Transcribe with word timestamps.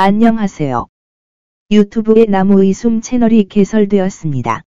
안녕하세요. 0.00 0.86
유튜브의 1.72 2.26
나무의 2.28 2.72
숨 2.72 3.00
채널이 3.00 3.48
개설되었습니다. 3.48 4.62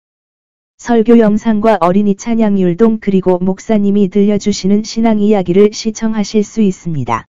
설교 0.78 1.20
영상과 1.20 1.78
어린이 1.80 2.16
찬양 2.16 2.58
율동 2.58 2.98
그리고 3.00 3.38
목사님이 3.38 4.08
들려주시는 4.08 4.82
신앙 4.82 5.20
이야기를 5.20 5.70
시청하실 5.72 6.42
수 6.42 6.62
있습니다. 6.62 7.26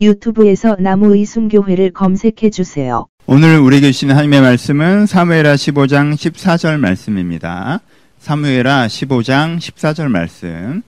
유튜브에서 0.00 0.76
나무의 0.80 1.26
숨교회를 1.26 1.90
검색해 1.90 2.48
주세요. 2.50 3.06
오늘 3.26 3.58
우리에게 3.58 3.92
주신 3.92 4.12
하나님의 4.12 4.40
말씀은 4.40 5.04
사무엘하 5.04 5.56
15장 5.56 6.14
14절 6.14 6.78
말씀입니다. 6.78 7.80
사무엘하 8.18 8.86
15장 8.86 9.58
14절 9.58 10.08
말씀. 10.08 10.80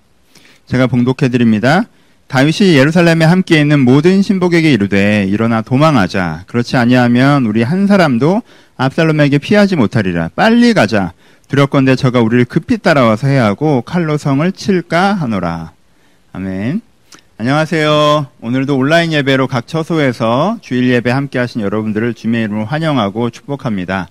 제가 0.64 0.86
봉독해 0.86 1.28
드립니다. 1.28 1.84
다윗이 2.28 2.76
예루살렘에 2.76 3.24
함께 3.24 3.60
있는 3.60 3.80
모든 3.80 4.22
신복에게 4.22 4.72
이르되 4.72 5.26
일어나 5.28 5.60
도망하자. 5.60 6.44
그렇지 6.46 6.76
아니하면 6.76 7.44
우리 7.44 7.62
한 7.62 7.86
사람도 7.86 8.42
압살롬에게 8.76 9.38
피하지 9.38 9.76
못하리라. 9.76 10.30
빨리 10.34 10.72
가자. 10.72 11.12
두렵건대 11.48 11.96
저가 11.96 12.20
우리를 12.22 12.46
급히 12.46 12.78
따라와서 12.78 13.26
해하고 13.26 13.82
칼로 13.82 14.16
성을 14.16 14.50
칠까 14.52 15.12
하노라. 15.12 15.72
아멘. 16.32 16.80
안녕하세요. 17.36 18.28
오늘도 18.40 18.78
온라인 18.78 19.12
예배로 19.12 19.48
각 19.48 19.66
처소에서 19.66 20.58
주일 20.62 20.88
예배 20.88 21.10
함께 21.10 21.38
하신 21.38 21.60
여러분들을 21.60 22.14
주님의 22.14 22.44
이름으로 22.44 22.64
환영하고 22.64 23.30
축복합니다. 23.30 24.08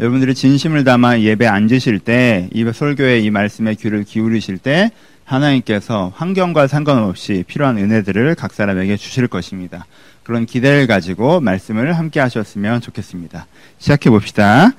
여러분들이 0.00 0.34
진심을 0.34 0.84
담아 0.84 1.20
예배 1.20 1.46
앉으실 1.46 1.98
때, 1.98 2.48
이 2.54 2.64
설교의 2.72 3.24
이 3.24 3.30
말씀에 3.30 3.74
귀를 3.74 4.04
기울이실 4.04 4.58
때, 4.58 4.92
하나님께서 5.28 6.10
환경과 6.16 6.66
상관없이 6.66 7.44
필요한 7.46 7.76
은혜들을 7.76 8.34
각 8.34 8.52
사람에게 8.54 8.96
주실 8.96 9.28
것입니다. 9.28 9.86
그런 10.22 10.46
기대를 10.46 10.86
가지고 10.86 11.40
말씀을 11.40 11.92
함께 11.92 12.20
하셨으면 12.20 12.80
좋겠습니다. 12.80 13.46
시작해 13.78 14.10
봅시다. 14.10 14.72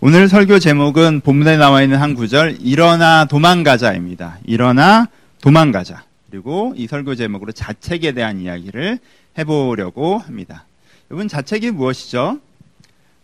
오늘 0.00 0.28
설교 0.28 0.58
제목은 0.58 1.20
본문에 1.20 1.56
나와 1.56 1.82
있는 1.82 1.98
한 1.98 2.14
구절, 2.14 2.58
일어나 2.60 3.24
도망가자입니다. 3.24 4.38
일어나 4.44 5.08
도망가자. 5.42 6.04
그리고 6.30 6.74
이 6.76 6.86
설교 6.86 7.14
제목으로 7.14 7.52
자책에 7.52 8.12
대한 8.12 8.40
이야기를 8.40 8.98
해보려고 9.38 10.18
합니다. 10.18 10.64
여러분, 11.10 11.28
자책이 11.28 11.70
무엇이죠? 11.70 12.38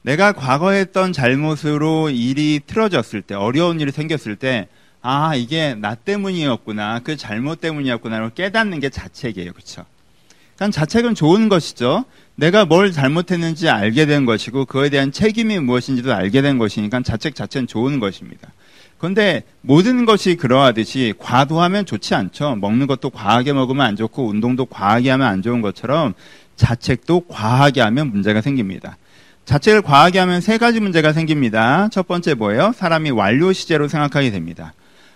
내가 0.02 0.32
과거에 0.32 0.80
했던 0.80 1.12
잘못으로 1.12 2.10
일이 2.10 2.60
틀어졌을 2.66 3.22
때, 3.22 3.34
어려운 3.34 3.80
일이 3.80 3.90
생겼을 3.90 4.36
때, 4.36 4.68
아, 5.02 5.34
이게 5.34 5.74
나 5.74 5.94
때문이었구나. 5.94 7.00
그 7.00 7.16
잘못 7.16 7.60
때문이었구나를 7.60 8.30
깨닫는 8.30 8.80
게 8.80 8.90
자책이에요. 8.90 9.52
그렇죠? 9.52 9.84
그러니까 10.56 10.78
자책은 10.78 11.14
좋은 11.14 11.48
것이죠. 11.48 12.04
내가 12.34 12.66
뭘 12.66 12.92
잘못했는지 12.92 13.68
알게 13.68 14.06
된 14.06 14.26
것이고 14.26 14.66
그거에 14.66 14.90
대한 14.90 15.10
책임이 15.10 15.58
무엇인지도 15.58 16.12
알게 16.12 16.42
된 16.42 16.58
것이니까 16.58 17.02
자책 17.02 17.34
자체는 17.34 17.66
좋은 17.66 17.98
것입니다. 17.98 18.48
그런데 18.98 19.44
모든 19.62 20.04
것이 20.04 20.36
그러하듯이 20.36 21.14
과도하면 21.18 21.86
좋지 21.86 22.14
않죠. 22.14 22.56
먹는 22.56 22.86
것도 22.86 23.08
과하게 23.08 23.54
먹으면 23.54 23.86
안 23.86 23.96
좋고 23.96 24.28
운동도 24.28 24.66
과하게 24.66 25.10
하면 25.10 25.26
안 25.26 25.40
좋은 25.40 25.62
것처럼 25.62 26.12
자책도 26.56 27.20
과하게 27.28 27.80
하면 27.80 28.10
문제가 28.10 28.42
생깁니다. 28.42 28.98
자책을 29.46 29.80
과하게 29.80 30.18
하면 30.18 30.42
세 30.42 30.58
가지 30.58 30.80
문제가 30.80 31.14
생깁니다. 31.14 31.88
첫 31.90 32.06
번째 32.06 32.34
뭐예요? 32.34 32.72
사람이 32.76 33.10
완료 33.10 33.54
시제로 33.54 33.88
생각하게 33.88 34.30
됩니다. 34.30 34.74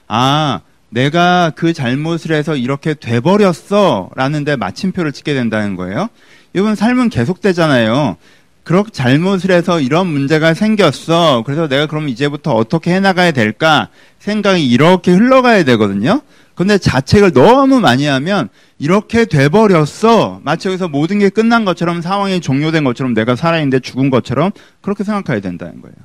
아, 0.08 0.60
내가 0.90 1.50
그 1.54 1.72
잘못을 1.72 2.32
해서 2.32 2.56
이렇게 2.56 2.94
돼버렸어. 2.94 4.10
라는데 4.14 4.56
마침표를 4.56 5.12
찍게 5.12 5.34
된다는 5.34 5.76
거예요. 5.76 6.08
이건 6.54 6.76
삶은 6.76 7.08
계속되잖아요. 7.08 8.16
그렇게 8.62 8.90
잘못을 8.92 9.50
해서 9.50 9.80
이런 9.80 10.06
문제가 10.06 10.54
생겼어. 10.54 11.42
그래서 11.44 11.68
내가 11.68 11.86
그럼 11.86 12.08
이제부터 12.08 12.52
어떻게 12.54 12.94
해나가야 12.94 13.32
될까? 13.32 13.88
생각이 14.20 14.66
이렇게 14.66 15.12
흘러가야 15.12 15.64
되거든요. 15.64 16.22
근데 16.54 16.78
자책을 16.78 17.32
너무 17.32 17.80
많이 17.80 18.06
하면 18.06 18.48
이렇게 18.78 19.24
돼버렸어. 19.26 20.40
마치 20.44 20.68
여기서 20.68 20.88
모든 20.88 21.18
게 21.18 21.28
끝난 21.28 21.64
것처럼 21.64 22.00
상황이 22.00 22.40
종료된 22.40 22.84
것처럼 22.84 23.12
내가 23.12 23.36
살아있는데 23.36 23.80
죽은 23.80 24.10
것처럼 24.10 24.52
그렇게 24.80 25.04
생각해야 25.04 25.40
된다는 25.40 25.82
거예요. 25.82 25.96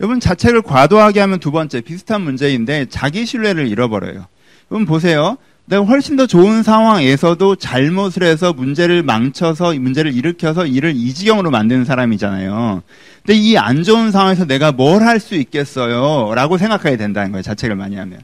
여러분 0.00 0.20
자책을 0.20 0.62
과도하게 0.62 1.20
하면 1.20 1.38
두 1.40 1.50
번째 1.50 1.80
비슷한 1.80 2.20
문제인데 2.22 2.86
자기 2.90 3.24
신뢰를 3.24 3.66
잃어버려요. 3.68 4.26
여러분 4.70 4.86
보세요. 4.86 5.36
내가 5.68 5.82
훨씬 5.82 6.16
더 6.16 6.26
좋은 6.26 6.62
상황에서도 6.62 7.56
잘못을 7.56 8.22
해서 8.22 8.52
문제를 8.52 9.02
망쳐서 9.02 9.74
문제를 9.74 10.14
일으켜서 10.14 10.64
일을 10.64 10.92
이 10.94 11.12
지경으로 11.12 11.50
만드는 11.50 11.84
사람이잖아요. 11.84 12.82
근데 13.24 13.34
이 13.38 13.56
안 13.56 13.82
좋은 13.82 14.12
상황에서 14.12 14.44
내가 14.44 14.70
뭘 14.70 15.02
할 15.02 15.18
수 15.18 15.34
있겠어요? 15.34 16.32
라고 16.34 16.56
생각해야 16.58 16.96
된다는 16.96 17.32
거예요. 17.32 17.42
자책을 17.42 17.74
많이 17.74 17.96
하면. 17.96 18.20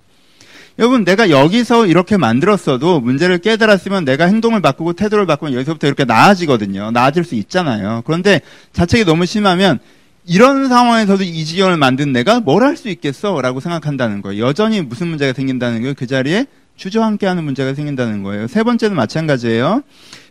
여러분, 0.78 1.04
내가 1.04 1.30
여기서 1.30 1.86
이렇게 1.86 2.16
만들었어도 2.16 3.00
문제를 3.00 3.38
깨달았으면 3.38 4.04
내가 4.04 4.26
행동을 4.26 4.62
바꾸고 4.62 4.92
태도를 4.92 5.26
바꾸면 5.26 5.54
여기서부터 5.54 5.86
이렇게 5.88 6.04
나아지거든요. 6.04 6.92
나아질 6.92 7.24
수 7.24 7.34
있잖아요. 7.34 8.02
그런데 8.06 8.40
자책이 8.72 9.04
너무 9.04 9.26
심하면 9.26 9.80
이런 10.24 10.68
상황에서도 10.68 11.22
이 11.24 11.44
지경을 11.44 11.76
만든 11.76 12.12
내가 12.12 12.40
뭘 12.40 12.62
할 12.62 12.76
수 12.76 12.88
있겠어? 12.88 13.40
라고 13.40 13.60
생각한다는 13.60 14.22
거예요. 14.22 14.44
여전히 14.46 14.80
무슨 14.80 15.08
문제가 15.08 15.32
생긴다는 15.32 15.80
거예요? 15.80 15.94
그 15.96 16.06
자리에 16.06 16.46
주저앉게 16.76 17.26
하는 17.26 17.44
문제가 17.44 17.74
생긴다는 17.74 18.22
거예요. 18.22 18.46
세 18.46 18.62
번째는 18.62 18.96
마찬가지예요. 18.96 19.82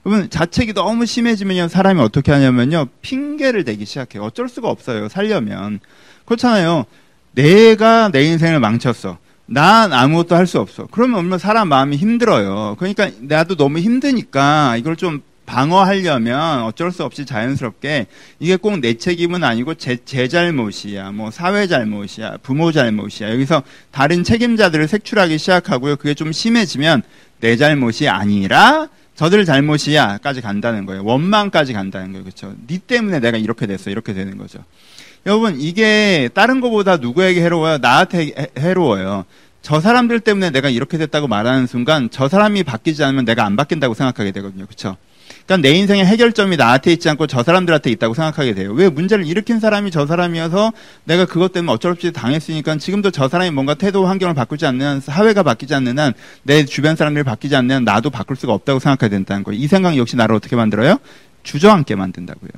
여러분, 0.06 0.29
자책이 0.29 0.74
너무 0.74 1.06
심해지면요, 1.06 1.68
사람이 1.68 2.02
어떻게 2.02 2.31
하냐면요, 2.31 2.88
핑계를 3.02 3.63
대기 3.63 3.85
시작해요. 3.85 4.24
어쩔 4.24 4.50
수가 4.50 4.69
없어요, 4.69 5.07
살려면. 5.09 5.79
그렇잖아요. 6.25 6.85
내가 7.34 8.09
내 8.09 8.23
인생을 8.23 8.59
망쳤어. 8.59 9.18
난 9.46 9.91
아무것도 9.94 10.35
할 10.35 10.47
수 10.47 10.59
없어. 10.59 10.88
그러면 10.90 11.19
얼마나 11.19 11.38
사람 11.38 11.68
마음이 11.68 11.97
힘들어요. 11.97 12.75
그러니까 12.79 13.09
나도 13.19 13.56
너무 13.56 13.79
힘드니까 13.79 14.78
이걸 14.78 14.96
좀 14.96 15.22
방어하려면 15.51 16.63
어쩔 16.63 16.94
수 16.94 17.03
없이 17.03 17.25
자연스럽게 17.25 18.07
이게 18.39 18.56
꼭 18.56 18.79
내 18.79 18.94
책임은 18.94 19.44
아니고 19.44 19.73
제, 19.75 19.97
제 20.06 20.29
잘못이야, 20.29 21.12
뭐 21.12 21.29
사회 21.29 21.67
잘못이야, 21.67 22.38
부모 22.41 22.72
잘못이야. 22.72 23.31
여기서 23.34 23.61
다른 23.91 24.23
책임자들을 24.23 24.88
색출하기 24.88 25.38
시작하고요. 25.38 25.97
그게 25.97 26.13
좀 26.13 26.31
심해지면 26.31 27.03
내 27.41 27.57
잘못이 27.57 28.07
아니라 28.07 28.88
저들 29.16 29.44
잘못이야까지 29.44 30.40
간다는 30.40 30.85
거예요. 30.85 31.03
원망까지 31.03 31.73
간다는 31.73 32.13
거예요. 32.13 32.23
그렇죠? 32.23 32.56
네 32.66 32.79
때문에 32.79 33.19
내가 33.19 33.38
이렇게 33.38 33.67
됐어. 33.67 33.90
이렇게 33.90 34.13
되는 34.13 34.38
거죠. 34.38 34.59
여러분 35.25 35.59
이게 35.59 36.29
다른 36.34 36.61
것보다 36.61 36.95
누구에게 36.95 37.41
해로워요? 37.44 37.78
나한테 37.79 38.31
해로워요. 38.57 39.25
저 39.61 39.81
사람들 39.81 40.22
때문에 40.22 40.50
내가 40.51 40.69
이렇게 40.69 40.97
됐다고 40.97 41.28
말하는 41.28 41.67
순간 41.67 42.07
저 42.09 42.29
사람이 42.29 42.63
바뀌지 42.63 43.03
않으면 43.03 43.25
내가 43.25 43.45
안 43.45 43.57
바뀐다고 43.57 43.94
생각하게 43.94 44.31
되거든요. 44.31 44.66
그렇죠? 44.66 44.95
그러니까 45.46 45.68
내 45.68 45.76
인생의 45.76 46.06
해결점이 46.06 46.56
나한테 46.56 46.94
있지 46.94 47.09
않고 47.09 47.28
저 47.28 47.44
사람들한테 47.44 47.90
있다고 47.92 48.14
생각하게 48.14 48.54
돼요. 48.54 48.72
왜 48.74 48.90
문제를 48.90 49.26
일으킨 49.26 49.59
사람이 49.59 49.92
저 49.92 50.06
사람이어서 50.06 50.72
내가 51.04 51.26
그것 51.26 51.52
때문에 51.52 51.74
어쩔 51.74 51.92
수 51.92 52.08
없이 52.08 52.12
당했으니까 52.12 52.78
지금도 52.78 53.12
저 53.12 53.28
사람이 53.28 53.52
뭔가 53.52 53.74
태도 53.74 54.06
환경을 54.06 54.34
바꾸지 54.36 54.66
않는 54.66 54.86
한 54.86 55.02
사회가 55.02 55.44
바뀌지 55.44 55.74
않는 55.76 56.00
한 56.00 56.14
내 56.44 56.66
주변 56.66 56.96
사람들이 56.96 57.24
바뀌지 57.24 57.56
않는 57.56 57.76
한 57.76 57.84
나도 57.84 58.09
바꿀 58.09 58.36
수가 58.36 58.54
없다고 58.54 58.80
생각해야 58.80 59.09
된다는 59.09 59.44
거예요. 59.44 59.59
이 59.62 59.68
생각 59.68 59.98
역시 59.98 60.16
나를 60.16 60.36
어떻게 60.36 60.56
만들어요? 60.56 60.98
주저앉게 61.44 61.96
만든다고요. 61.96 62.50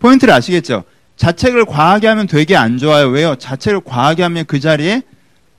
포인트를 0.00 0.34
아시겠죠? 0.34 0.84
자책을 1.16 1.64
과하게 1.64 2.08
하면 2.08 2.26
되게 2.26 2.56
안 2.56 2.78
좋아요. 2.78 3.08
왜요? 3.08 3.36
자책을 3.36 3.82
과하게 3.84 4.22
하면 4.24 4.44
그 4.46 4.60
자리에 4.60 5.02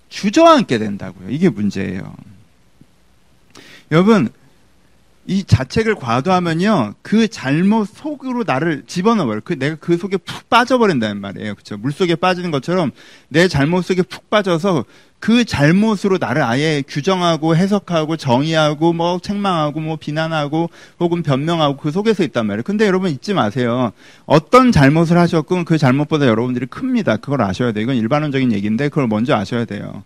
주저앉게 0.10 0.78
된다고요. 0.78 1.30
이게 1.30 1.50
문제예요. 1.50 2.14
여러분, 3.92 4.30
이 5.28 5.44
자책을 5.44 5.96
과도하면요, 5.96 6.96
그 7.02 7.28
잘못 7.28 7.86
속으로 7.86 8.44
나를 8.46 8.84
집어넣어요. 8.86 9.42
그, 9.44 9.58
내가 9.58 9.76
그 9.80 9.98
속에 9.98 10.18
푹 10.18 10.50
빠져버린다는 10.50 11.20
말이에요. 11.20 11.56
그쵸? 11.56 11.78
물 11.78 11.92
속에 11.92 12.16
빠지는 12.16 12.52
것처럼 12.52 12.92
내 13.30 13.48
잘못 13.48 13.84
속에 13.84 14.04
푹 14.04 14.30
빠져서 14.30 14.86
그 15.20 15.44
잘못으로 15.44 16.20
나를 16.20 16.44
아예 16.44 16.84
규정하고 16.88 17.56
해석하고 17.56 18.16
정의하고 18.16 18.94
뭐 18.94 19.18
책망하고 19.20 19.80
뭐 19.80 19.96
비난하고 19.96 20.70
혹은 21.00 21.24
변명하고 21.24 21.78
그 21.78 21.90
속에서 21.90 22.24
있단 22.24 22.46
말이에요. 22.46 22.62
근데 22.62 22.86
여러분 22.86 23.10
잊지 23.10 23.34
마세요. 23.34 23.92
어떤 24.28 24.72
잘못을 24.72 25.18
하셨건 25.18 25.66
그 25.66 25.80
잘못보다 25.80 26.28
여러분들이 26.28 26.68
큽니다. 26.68 27.18
그걸 27.18 27.42
아셔야 27.42 27.72
돼요. 27.72 27.82
이건 27.82 27.96
일반론적인 27.96 28.52
얘기인데 28.52 28.90
그걸 28.90 29.08
먼저 29.08 29.34
아셔야 29.34 29.66
돼요. 29.66 30.04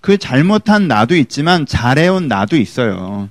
그 0.00 0.16
잘못한 0.16 0.88
나도 0.88 1.16
있지만 1.16 1.66
잘해온 1.66 2.28
나도 2.28 2.56
있어요. 2.56 3.28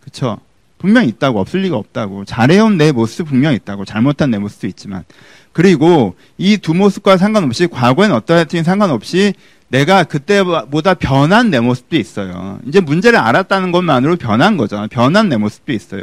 그쵸? 0.00 0.38
분명 0.82 1.06
있다고 1.06 1.38
없을 1.40 1.60
리가 1.60 1.76
없다고 1.76 2.24
잘해온 2.24 2.76
내 2.76 2.90
모습 2.92 3.28
분명 3.28 3.54
있다고 3.54 3.84
잘못한 3.84 4.30
내 4.32 4.38
모습도 4.38 4.66
있지만 4.66 5.04
그리고 5.52 6.16
이 6.38 6.58
두 6.58 6.74
모습과 6.74 7.16
상관없이 7.18 7.68
과거엔 7.68 8.10
어떠했든 8.12 8.64
상관없이 8.64 9.32
내가 9.68 10.04
그때보다 10.04 10.94
변한 10.94 11.50
내 11.50 11.58
모습도 11.60 11.96
있어요. 11.96 12.58
이제 12.66 12.80
문제를 12.80 13.18
알았다는 13.18 13.72
것만으로 13.72 14.16
변한 14.16 14.58
거죠. 14.58 14.86
변한 14.90 15.30
내 15.30 15.36
모습도 15.38 15.72
있어요. 15.72 16.02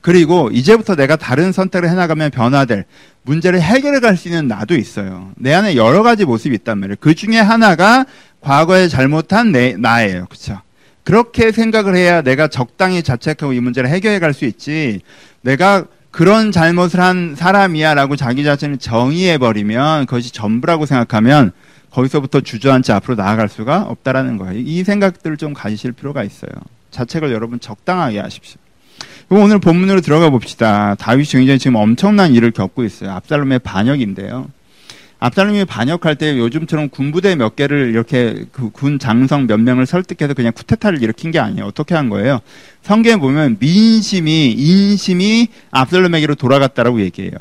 그리고 0.00 0.50
이제부터 0.52 0.94
내가 0.94 1.16
다른 1.16 1.50
선택을 1.50 1.88
해나가면 1.88 2.30
변화될 2.30 2.84
문제를 3.24 3.60
해결해 3.60 3.98
갈 4.00 4.16
수 4.16 4.28
있는 4.28 4.46
나도 4.46 4.76
있어요. 4.76 5.32
내 5.36 5.52
안에 5.52 5.74
여러 5.74 6.02
가지 6.04 6.24
모습이 6.24 6.54
있단 6.56 6.78
말이에요. 6.78 6.96
그 7.00 7.14
중에 7.16 7.38
하나가 7.40 8.04
과거에 8.40 8.86
잘못한 8.86 9.50
내, 9.52 9.74
나예요. 9.76 10.26
그쵸? 10.30 10.60
그렇게 11.08 11.52
생각을 11.52 11.96
해야 11.96 12.20
내가 12.20 12.48
적당히 12.48 13.02
자책하고 13.02 13.54
이 13.54 13.60
문제를 13.60 13.88
해결해 13.88 14.18
갈 14.18 14.34
수 14.34 14.44
있지. 14.44 15.00
내가 15.40 15.86
그런 16.10 16.52
잘못을 16.52 17.00
한 17.00 17.34
사람이야라고 17.34 18.14
자기 18.14 18.44
자신을 18.44 18.76
정의해 18.76 19.38
버리면 19.38 20.04
그것이 20.04 20.34
전부라고 20.34 20.84
생각하면 20.84 21.52
거기서부터 21.92 22.42
주저앉지 22.42 22.92
앞으로 22.92 23.14
나아갈 23.14 23.48
수가 23.48 23.84
없다라는 23.84 24.36
거예요. 24.36 24.60
이 24.62 24.84
생각들을 24.84 25.38
좀 25.38 25.54
가지실 25.54 25.92
필요가 25.92 26.22
있어요. 26.24 26.50
자책을 26.90 27.32
여러분 27.32 27.58
적당하게 27.58 28.18
하십시오. 28.20 28.58
그럼 29.30 29.44
오늘 29.44 29.60
본문으로 29.60 30.02
들어가 30.02 30.28
봅시다. 30.28 30.94
다윗이 30.96 31.28
굉장히 31.28 31.58
지금 31.58 31.76
엄청난 31.76 32.34
일을 32.34 32.50
겪고 32.50 32.84
있어요. 32.84 33.12
압살롬의 33.12 33.60
반역인데요. 33.60 34.50
압살롬이 35.20 35.64
반역할 35.64 36.16
때 36.16 36.38
요즘처럼 36.38 36.90
군부대 36.90 37.34
몇 37.34 37.56
개를 37.56 37.90
이렇게 37.90 38.44
그 38.52 38.70
군 38.70 38.98
장성 39.00 39.46
몇 39.48 39.58
명을 39.58 39.86
설득해서 39.86 40.34
그냥 40.34 40.52
쿠데타를 40.52 41.02
일으킨 41.02 41.30
게 41.32 41.40
아니에요. 41.40 41.66
어떻게 41.66 41.94
한 41.96 42.08
거예요? 42.08 42.40
성경에 42.82 43.16
보면 43.16 43.56
민심이 43.58 44.52
인심이 44.52 45.48
압살롬에게로 45.72 46.36
돌아갔다라고 46.36 47.00
얘기해요. 47.00 47.32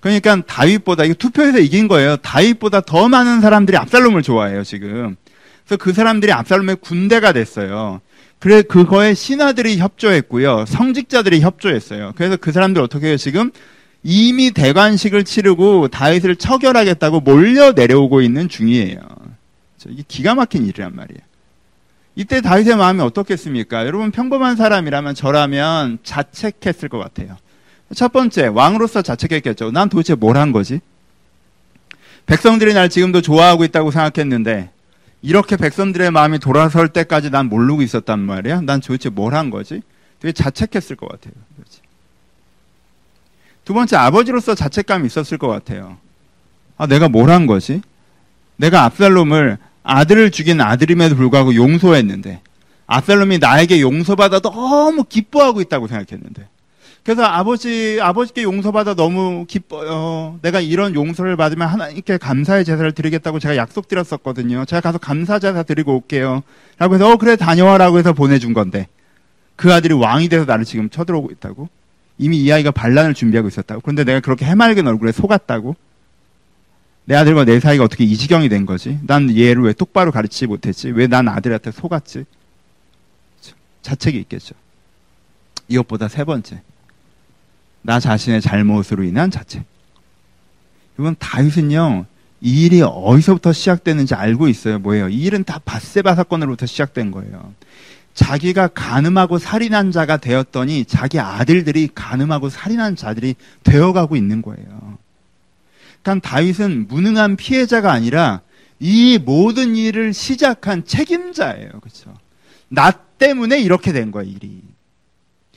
그러니까 0.00 0.40
다윗보다 0.46 1.04
이거 1.04 1.14
투표에서 1.14 1.58
이긴 1.58 1.86
거예요. 1.88 2.16
다윗보다 2.16 2.80
더 2.80 3.08
많은 3.08 3.40
사람들이 3.40 3.76
압살롬을 3.76 4.22
좋아해요, 4.22 4.64
지금. 4.64 5.16
그래서 5.66 5.76
그 5.82 5.92
사람들이 5.92 6.32
압살롬의 6.32 6.76
군대가 6.80 7.32
됐어요. 7.32 8.00
그래 8.38 8.62
그거에 8.62 9.14
신하들이 9.14 9.78
협조했고요. 9.78 10.64
성직자들이 10.66 11.40
협조했어요. 11.42 12.14
그래서 12.16 12.36
그 12.36 12.50
사람들 12.50 12.82
어떻게 12.82 13.08
해요, 13.08 13.16
지금? 13.16 13.52
이미 14.02 14.50
대관식을 14.50 15.24
치르고 15.24 15.88
다윗을 15.88 16.36
처결하겠다고 16.36 17.20
몰려 17.20 17.72
내려오고 17.72 18.20
있는 18.22 18.48
중이에요. 18.48 18.98
이게 19.88 20.02
기가 20.06 20.34
막힌 20.34 20.66
일이란 20.66 20.94
말이에요. 20.94 21.20
이때 22.14 22.40
다윗의 22.40 22.76
마음이 22.76 23.00
어떻겠습니까? 23.00 23.86
여러분 23.86 24.10
평범한 24.10 24.56
사람이라면 24.56 25.14
저라면 25.14 25.98
자책했을 26.02 26.88
것 26.88 26.98
같아요. 26.98 27.36
첫 27.94 28.12
번째, 28.12 28.46
왕으로서 28.46 29.02
자책했겠죠. 29.02 29.70
난 29.70 29.88
도대체 29.88 30.14
뭘 30.14 30.36
한 30.36 30.52
거지? 30.52 30.80
백성들이 32.26 32.74
날 32.74 32.88
지금도 32.88 33.20
좋아하고 33.20 33.64
있다고 33.64 33.90
생각했는데, 33.90 34.70
이렇게 35.22 35.56
백성들의 35.56 36.10
마음이 36.10 36.38
돌아설 36.38 36.88
때까지 36.88 37.30
난 37.30 37.46
모르고 37.46 37.82
있었단 37.82 38.18
말이야? 38.20 38.62
난 38.62 38.80
도대체 38.80 39.08
뭘 39.08 39.34
한 39.34 39.50
거지? 39.50 39.82
되게 40.20 40.32
자책했을 40.32 40.96
것 40.96 41.08
같아요. 41.08 41.34
그렇지. 41.56 41.80
두 43.64 43.74
번째, 43.74 43.96
아버지로서 43.96 44.54
자책감이 44.54 45.06
있었을 45.06 45.38
것 45.38 45.48
같아요. 45.48 45.96
아, 46.76 46.86
내가 46.86 47.08
뭘 47.08 47.30
한 47.30 47.46
거지? 47.46 47.80
내가 48.56 48.84
압살롬을 48.84 49.58
아들을 49.84 50.30
죽인 50.30 50.60
아들임에도 50.60 51.16
불구하고 51.16 51.54
용서했는데, 51.54 52.40
압살롬이 52.86 53.38
나에게 53.38 53.80
용서받아 53.80 54.40
너무 54.40 55.04
기뻐하고 55.04 55.60
있다고 55.60 55.86
생각했는데, 55.86 56.48
그래서 57.04 57.24
아버지, 57.24 57.98
아버지께 58.00 58.44
용서받아 58.44 58.94
너무 58.94 59.44
기뻐요. 59.48 60.38
내가 60.42 60.60
이런 60.60 60.94
용서를 60.94 61.36
받으면 61.36 61.66
하나님께 61.66 62.18
감사의 62.18 62.64
제사를 62.64 62.92
드리겠다고 62.92 63.40
제가 63.40 63.56
약속드렸었거든요. 63.56 64.64
제가 64.66 64.80
가서 64.80 64.98
감사 64.98 65.40
제사 65.40 65.64
드리고 65.64 65.96
올게요. 65.96 66.42
라고 66.78 66.94
해서, 66.94 67.10
어, 67.10 67.16
그래, 67.16 67.34
다녀와라고 67.36 67.98
해서 67.98 68.12
보내준 68.12 68.52
건데, 68.54 68.86
그 69.56 69.72
아들이 69.72 69.94
왕이 69.94 70.28
돼서 70.28 70.44
나를 70.44 70.64
지금 70.64 70.90
쳐들어오고 70.90 71.30
있다고? 71.32 71.68
이미 72.22 72.38
이 72.42 72.52
아이가 72.52 72.70
반란을 72.70 73.14
준비하고 73.14 73.48
있었다고? 73.48 73.80
그런데 73.80 74.04
내가 74.04 74.20
그렇게 74.20 74.44
해맑은 74.44 74.86
얼굴에 74.86 75.10
속았다고? 75.12 75.74
내 77.04 77.16
아들과 77.16 77.44
내 77.44 77.58
사이가 77.58 77.82
어떻게 77.82 78.04
이 78.04 78.16
지경이 78.16 78.48
된 78.48 78.64
거지? 78.64 79.00
난 79.02 79.28
얘를 79.36 79.62
왜 79.64 79.72
똑바로 79.72 80.12
가르치지 80.12 80.46
못했지? 80.46 80.90
왜 80.90 81.08
난 81.08 81.26
아들한테 81.28 81.72
속았지? 81.72 82.24
자책이 83.82 84.18
있겠죠. 84.20 84.54
이것보다 85.66 86.06
세 86.06 86.22
번째. 86.22 86.62
나 87.82 87.98
자신의 87.98 88.40
잘못으로 88.40 89.02
인한 89.02 89.32
자책. 89.32 89.64
이건 90.96 91.16
다윗은요, 91.18 92.06
이 92.42 92.66
일이 92.66 92.82
어디서부터 92.82 93.52
시작되는지 93.52 94.14
알고 94.14 94.46
있어요. 94.46 94.78
뭐예요? 94.78 95.08
이 95.08 95.16
일은 95.22 95.42
다 95.42 95.60
바세바 95.64 96.14
사건으로부터 96.14 96.66
시작된 96.66 97.10
거예요. 97.10 97.52
자기가 98.14 98.68
가늠하고 98.68 99.38
살인한 99.38 99.90
자가 99.90 100.18
되었더니 100.18 100.84
자기 100.84 101.18
아들들이 101.18 101.88
가늠하고 101.94 102.50
살인한 102.50 102.96
자들이 102.96 103.34
되어가고 103.62 104.16
있는 104.16 104.42
거예요. 104.42 104.98
그러니까 106.02 106.28
다윗은 106.28 106.88
무능한 106.88 107.36
피해자가 107.36 107.92
아니라 107.92 108.42
이 108.80 109.18
모든 109.18 109.76
일을 109.76 110.12
시작한 110.12 110.84
책임자예요. 110.84 111.70
그렇죠? 111.80 112.14
나 112.68 112.90
때문에 112.90 113.60
이렇게 113.60 113.92
된 113.92 114.10
거예요, 114.10 114.30
일이. 114.30 114.60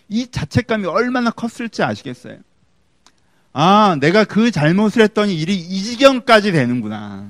이 0.08 0.28
자책감이 0.30 0.86
얼마나 0.86 1.32
컸을지 1.32 1.82
아시겠어요? 1.82 2.38
아, 3.54 3.98
내가 4.00 4.24
그 4.26 4.52
잘못을 4.52 5.02
했더니 5.02 5.36
일이 5.36 5.56
이 5.56 5.82
지경까지 5.82 6.52
되는구나. 6.52 7.30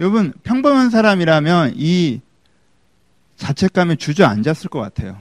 여러분, 0.00 0.32
평범한 0.42 0.90
사람이라면 0.90 1.74
이 1.76 2.20
자책감에 3.36 3.96
주저앉았을 3.96 4.70
것 4.70 4.80
같아요. 4.80 5.18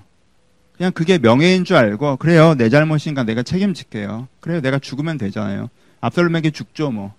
그냥 0.77 0.91
그게 0.91 1.17
명예인 1.17 1.65
줄 1.65 1.75
알고, 1.77 2.17
그래요, 2.17 2.55
내 2.55 2.69
잘못이니까 2.69 3.23
내가 3.23 3.43
책임질게요. 3.43 4.27
그래요, 4.39 4.61
내가 4.61 4.79
죽으면 4.79 5.17
되잖아요. 5.17 5.69
압살롬에게 6.01 6.51
죽죠, 6.51 6.91
뭐. 6.91 7.13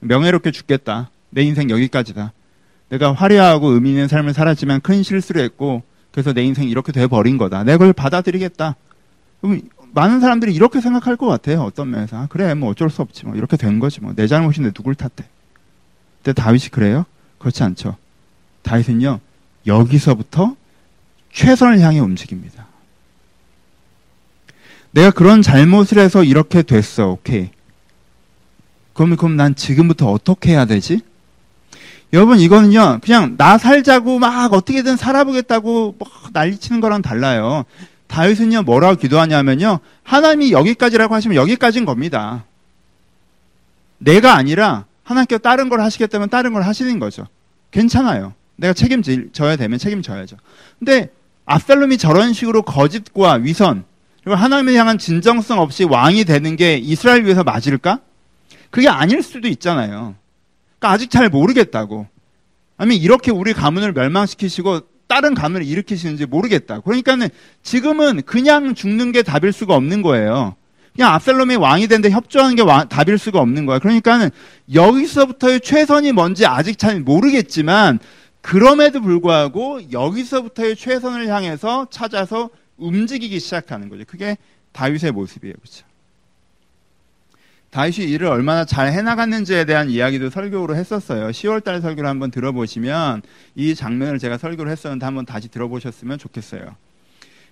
명예롭게 0.00 0.50
죽겠다. 0.50 1.10
내 1.30 1.42
인생 1.42 1.70
여기까지다. 1.70 2.32
내가 2.88 3.12
화려하고 3.12 3.68
의미 3.68 3.90
있는 3.90 4.08
삶을 4.08 4.32
살았지만 4.32 4.80
큰 4.80 5.02
실수를 5.02 5.42
했고, 5.42 5.82
그래서 6.10 6.32
내 6.32 6.42
인생이 6.42 6.70
이렇게 6.70 6.90
돼 6.92 7.06
버린 7.06 7.38
거다. 7.38 7.62
내가 7.64 7.78
그걸 7.78 7.92
받아들이겠다. 7.92 8.76
그럼 9.40 9.60
많은 9.92 10.20
사람들이 10.20 10.54
이렇게 10.54 10.80
생각할 10.80 11.16
것 11.16 11.26
같아요. 11.26 11.62
어떤 11.62 11.90
면에서. 11.90 12.16
아, 12.16 12.26
그래, 12.28 12.54
뭐 12.54 12.70
어쩔 12.70 12.90
수 12.90 13.02
없지. 13.02 13.26
뭐 13.26 13.36
이렇게 13.36 13.56
된 13.56 13.78
거지. 13.78 14.00
뭐 14.00 14.12
내 14.14 14.26
잘못인데 14.26 14.72
누굴 14.72 14.94
탓해. 14.94 15.28
근데 16.22 16.32
다윗이 16.32 16.68
그래요? 16.70 17.06
그렇지 17.38 17.62
않죠. 17.62 17.96
다윗은요, 18.62 19.20
여기서부터 19.68 20.56
최선을 21.32 21.80
향해 21.80 22.00
움직입니다. 22.00 22.66
내가 24.90 25.10
그런 25.10 25.42
잘못을 25.42 25.98
해서 25.98 26.24
이렇게 26.24 26.62
됐어. 26.62 27.10
오케이. 27.10 27.50
그럼, 28.94 29.16
그럼 29.16 29.36
난 29.36 29.54
지금부터 29.54 30.10
어떻게 30.10 30.50
해야 30.50 30.64
되지? 30.64 31.02
여러분 32.12 32.40
이거는요 32.40 33.00
그냥 33.02 33.36
나 33.36 33.58
살자고 33.58 34.18
막 34.18 34.52
어떻게든 34.52 34.96
살아보겠다고 34.96 35.96
막 35.98 36.08
난리치는 36.32 36.80
거랑 36.80 37.02
달라요. 37.02 37.64
다윗은요 38.06 38.62
뭐라고 38.62 38.96
기도하냐면요 38.96 39.80
하나님이 40.02 40.52
여기까지라고 40.52 41.14
하시면 41.14 41.36
여기까지인 41.36 41.84
겁니다. 41.84 42.44
내가 43.98 44.34
아니라 44.34 44.86
하나님께 45.04 45.38
다른 45.38 45.68
걸 45.68 45.82
하시겠다면 45.82 46.30
다른 46.30 46.54
걸 46.54 46.62
하시는 46.62 46.98
거죠. 46.98 47.26
괜찮아요. 47.70 48.32
내가 48.58 48.74
책임져야 48.74 49.56
되면 49.56 49.78
책임져야죠. 49.78 50.36
근데 50.78 51.10
압살롬이 51.46 51.96
저런 51.96 52.32
식으로 52.32 52.62
거짓과 52.62 53.34
위선 53.34 53.84
그리고 54.22 54.36
하나님을 54.36 54.74
향한 54.74 54.98
진정성 54.98 55.60
없이 55.60 55.84
왕이 55.84 56.24
되는 56.24 56.56
게 56.56 56.76
이스라엘 56.76 57.24
위해서 57.24 57.44
맞을까? 57.44 58.00
그게 58.70 58.88
아닐 58.88 59.22
수도 59.22 59.48
있잖아요. 59.48 60.16
그러니까 60.78 60.94
아직 60.94 61.10
잘 61.10 61.30
모르겠다고. 61.30 62.06
아니면 62.76 62.98
이렇게 62.98 63.30
우리 63.30 63.54
가문을 63.54 63.92
멸망시키시고 63.92 64.80
다른 65.06 65.34
가문을 65.34 65.64
일으키시는지 65.64 66.26
모르겠다. 66.26 66.80
그러니까는 66.80 67.28
지금은 67.62 68.22
그냥 68.22 68.74
죽는 68.74 69.12
게 69.12 69.22
답일 69.22 69.52
수가 69.52 69.74
없는 69.74 70.02
거예요. 70.02 70.54
그냥 70.94 71.14
압살롬이 71.14 71.56
왕이 71.56 71.86
되는데 71.86 72.10
협조하는 72.10 72.56
게 72.56 72.62
왕, 72.62 72.88
답일 72.88 73.18
수가 73.18 73.38
없는 73.38 73.66
거예요. 73.66 73.80
그러니까는 73.80 74.30
여기서부터의 74.74 75.60
최선이 75.60 76.12
뭔지 76.12 76.44
아직 76.44 76.76
잘 76.76 77.00
모르겠지만 77.00 78.00
그럼에도 78.48 79.02
불구하고 79.02 79.92
여기서부터의 79.92 80.74
최선을 80.74 81.28
향해서 81.28 81.88
찾아서 81.90 82.48
움직이기 82.78 83.40
시작하는 83.40 83.90
거죠. 83.90 84.04
그게 84.06 84.38
다윗의 84.72 85.12
모습이에요. 85.12 85.52
그렇죠? 85.60 85.84
다윗이 87.68 88.08
일을 88.08 88.28
얼마나 88.28 88.64
잘 88.64 88.90
해나갔는지에 88.90 89.66
대한 89.66 89.90
이야기도 89.90 90.30
설교로 90.30 90.76
했었어요. 90.76 91.28
10월달 91.28 91.82
설교를 91.82 92.08
한번 92.08 92.30
들어보시면 92.30 93.20
이 93.54 93.74
장면을 93.74 94.18
제가 94.18 94.38
설교를 94.38 94.72
했었는데 94.72 95.04
한번 95.04 95.26
다시 95.26 95.48
들어보셨으면 95.48 96.16
좋겠어요. 96.16 96.74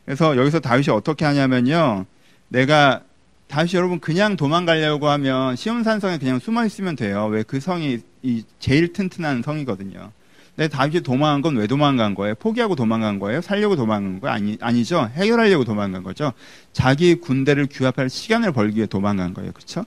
그래서 0.07 0.35
여기서 0.39 0.61
다윗이 0.61 0.89
어떻게 0.89 1.27
하냐면요. 1.27 2.07
내가 2.49 3.03
다윗이 3.49 3.73
여러분 3.75 4.01
그냥 4.01 4.39
도망가려고 4.39 5.11
하면 5.11 5.57
시온산성에 5.57 6.17
그냥 6.17 6.39
숨어 6.39 6.65
있으면 6.65 6.97
돼요. 6.97 7.27
왜 7.27 7.43
그 7.43 7.61
성이 7.61 7.99
이 8.23 8.45
제일 8.61 8.95
튼튼한 8.95 9.43
성이거든요. 9.43 10.11
근데 10.57 10.69
다윗이 10.69 11.03
도망간 11.03 11.43
건왜 11.43 11.67
도망간 11.67 12.15
거예요? 12.15 12.35
포기하고 12.37 12.75
도망간 12.77 13.19
거예요? 13.19 13.43
살려고 13.43 13.77
도망간 13.77 14.21
거예요? 14.21 14.35
아니, 14.35 14.57
아니죠. 14.61 15.11
해결하려고 15.15 15.65
도망간 15.65 16.03
거죠. 16.03 16.33
자기 16.73 17.17
군대를 17.17 17.69
규합할 17.71 18.09
시간을 18.09 18.53
벌기 18.53 18.79
위해 18.79 18.87
도망간 18.87 19.35
거예요. 19.35 19.53
그렇죠? 19.53 19.85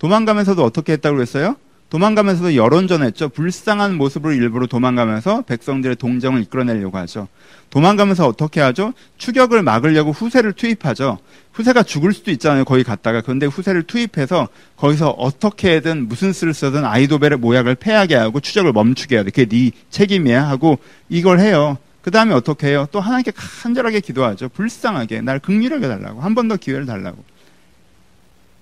도망가면서도 0.00 0.64
어떻게 0.64 0.94
했다고 0.94 1.16
그랬어요? 1.16 1.54
도망가면서도 1.92 2.56
여론전했죠. 2.56 3.28
불쌍한 3.28 3.96
모습으로 3.98 4.32
일부러 4.32 4.66
도망가면서 4.66 5.42
백성들의 5.42 5.96
동정을 5.96 6.40
이끌어내려고 6.40 6.96
하죠. 6.96 7.28
도망가면서 7.68 8.26
어떻게 8.26 8.62
하죠? 8.62 8.94
추격을 9.18 9.62
막으려고 9.62 10.10
후세를 10.10 10.54
투입하죠. 10.54 11.18
후세가 11.52 11.82
죽을 11.82 12.14
수도 12.14 12.30
있잖아요. 12.30 12.64
거기 12.64 12.82
갔다가. 12.82 13.20
그런데 13.20 13.44
후세를 13.44 13.82
투입해서 13.82 14.48
거기서 14.76 15.10
어떻게든 15.10 16.08
무슨 16.08 16.32
수를 16.32 16.54
쓰든 16.54 16.82
아이도벨의 16.86 17.36
모약을 17.36 17.74
패하게 17.74 18.14
하고 18.14 18.40
추적을 18.40 18.72
멈추게 18.72 19.16
해야 19.16 19.24
돼. 19.24 19.30
그게 19.30 19.44
네 19.44 19.70
책임이야 19.90 20.48
하고 20.48 20.78
이걸 21.10 21.40
해요. 21.40 21.76
그 22.00 22.10
다음에 22.10 22.32
어떻게 22.32 22.68
해요? 22.68 22.88
또 22.90 23.00
하나님께 23.00 23.32
간절하게 23.36 24.00
기도하죠. 24.00 24.48
불쌍하게 24.48 25.20
날 25.20 25.40
극률하게 25.40 25.88
달라고 25.88 26.22
한 26.22 26.34
번 26.34 26.48
더 26.48 26.56
기회를 26.56 26.86
달라고. 26.86 27.22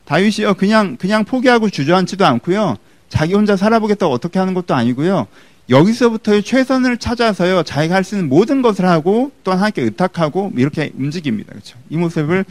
다윗이요 0.07 0.55
그냥 0.55 0.97
그냥 0.97 1.25
포기하고 1.25 1.71
주저앉지도 1.71 2.27
않고요. 2.27 2.77
자기 3.11 3.35
혼자 3.35 3.57
살아보겠다고 3.57 4.11
어떻게 4.11 4.38
하는 4.38 4.55
것도 4.55 4.75
아니고요. 4.75 5.26
여기서부터의 5.69 6.43
최선을 6.43 6.97
찾아서요. 6.97 7.62
자기가 7.62 7.95
할 7.95 8.02
수 8.02 8.14
있는 8.17 8.29
모든 8.29 8.62
것을 8.62 8.87
하고 8.87 9.31
또 9.45 9.52
하나님께 9.52 9.83
의탁하고 9.83 10.52
이렇게 10.57 10.90
움직입니다. 10.97 11.52
그렇죠? 11.52 11.76
이 11.90 11.97
모습을 11.99 12.45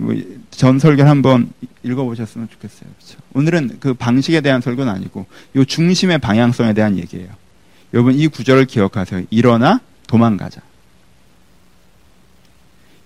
뭐전 0.00 0.78
설교를 0.80 1.08
한번 1.08 1.52
읽어보셨으면 1.82 2.48
좋겠어요. 2.50 2.90
그렇죠? 2.98 3.18
오늘은 3.34 3.76
그 3.80 3.94
방식에 3.94 4.40
대한 4.40 4.60
설교는 4.60 4.92
아니고 4.92 5.26
이 5.54 5.64
중심의 5.64 6.18
방향성에 6.18 6.72
대한 6.72 6.98
얘기예요. 6.98 7.28
여러분 7.92 8.14
이 8.14 8.26
구절을 8.26 8.64
기억하세요. 8.64 9.24
일어나 9.30 9.80
도망가자. 10.06 10.60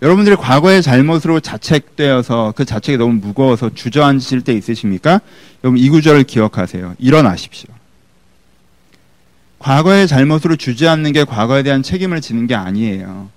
여러분들이 0.00 0.36
과거의 0.36 0.80
잘못으로 0.82 1.40
자책되어서 1.40 2.54
그 2.56 2.64
자책이 2.64 2.98
너무 2.98 3.14
무거워서 3.14 3.70
주저앉으실 3.74 4.42
때 4.42 4.52
있으십니까? 4.52 5.20
여러분 5.64 5.78
이 5.78 5.88
구절을 5.88 6.24
기억하세요. 6.24 6.94
일어나십시오. 6.98 7.68
과거의 9.58 10.06
잘못으로 10.06 10.54
주저앉는 10.54 11.12
게 11.12 11.24
과거에 11.24 11.64
대한 11.64 11.82
책임을 11.82 12.20
지는 12.20 12.46
게 12.46 12.54
아니에요. 12.54 13.28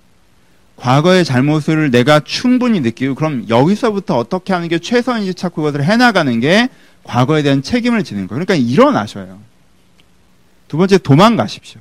과거의 0.76 1.24
잘못을 1.24 1.90
내가 1.90 2.20
충분히 2.20 2.80
느끼고 2.80 3.16
그럼 3.16 3.46
여기서부터 3.48 4.16
어떻게 4.16 4.52
하는 4.52 4.68
게 4.68 4.78
최선인지 4.78 5.34
찾고 5.34 5.62
그것을 5.62 5.84
해나가는 5.84 6.40
게 6.40 6.68
과거에 7.02 7.42
대한 7.42 7.62
책임을 7.62 8.04
지는 8.04 8.28
거예요. 8.28 8.44
그러니까 8.44 8.54
일어나셔요. 8.54 9.40
두 10.68 10.76
번째 10.76 10.98
도망가십시오. 10.98 11.80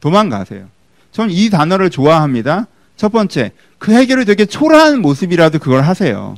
도망가세요. 0.00 0.66
저는 1.10 1.32
이 1.32 1.50
단어를 1.50 1.90
좋아합니다. 1.90 2.66
첫 2.96 3.12
번째, 3.12 3.52
그 3.78 3.92
해결이 3.92 4.24
되게 4.24 4.46
초라한 4.46 5.00
모습이라도 5.02 5.58
그걸 5.58 5.82
하세요. 5.82 6.34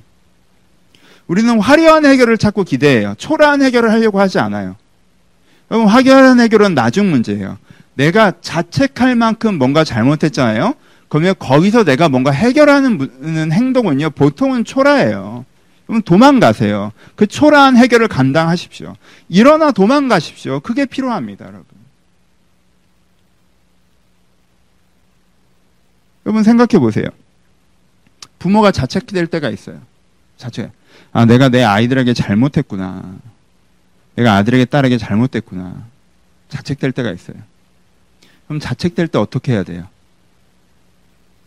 우리는 1.27 1.59
화려한 1.61 2.07
해결을 2.07 2.38
찾고 2.38 2.65
기대해요. 2.65 3.15
초라한 3.19 3.62
해결을 3.62 3.93
하려고 3.93 4.19
하지 4.19 4.38
않아요. 4.38 4.77
여러분, 5.71 5.88
화려한 5.88 6.41
해결은 6.41 6.75
나중 6.75 7.11
문제예요. 7.11 7.59
내가 7.95 8.33
자책할 8.41 9.15
만큼 9.15 9.59
뭔가 9.59 9.85
잘못했잖아요. 9.85 10.75
그러면 11.09 11.35
거기서 11.38 11.85
내가 11.85 12.09
뭔가 12.09 12.31
해결하는 12.31 13.53
행동은요, 13.53 14.11
보통은 14.11 14.65
초라해요. 14.65 15.45
그럼 15.87 16.03
도망가세요. 16.03 16.93
그 17.15 17.27
초라한 17.27 17.77
해결을 17.77 18.09
감당하십시오. 18.09 18.95
일어나 19.29 19.71
도망가십시오. 19.73 20.61
그게 20.61 20.87
필요합니다, 20.87 21.47
여러분. 21.47 21.65
여러분 26.29 26.43
생각해 26.43 26.79
보세요. 26.79 27.07
부모가 28.39 28.71
자책될 28.71 29.29
때가 29.29 29.49
있어요. 29.49 29.81
자책. 30.37 30.71
아, 31.11 31.25
내가 31.25 31.49
내 31.49 31.63
아이들에게 31.65 32.13
잘못했구나. 32.13 33.17
내가 34.15 34.35
아들에게 34.35 34.67
딸에게 34.67 34.99
잘못됐구나. 34.99 35.87
자책될 36.51 36.93
때가 36.93 37.13
있어요. 37.13 37.39
그럼 38.47 38.61
자책될 38.61 39.09
때 39.09 39.19
어떻게 39.19 39.53
해야 39.53 39.63
돼요? 39.63 39.89